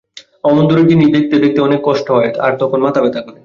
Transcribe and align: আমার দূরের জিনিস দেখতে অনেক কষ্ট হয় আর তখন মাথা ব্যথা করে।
আমার 0.43 0.63
দূরের 0.67 0.89
জিনিস 0.91 1.07
দেখতে 1.15 1.59
অনেক 1.61 1.79
কষ্ট 1.83 2.07
হয় 2.15 2.31
আর 2.39 2.51
তখন 2.61 2.79
মাথা 2.85 2.99
ব্যথা 3.03 3.21
করে। 3.25 3.39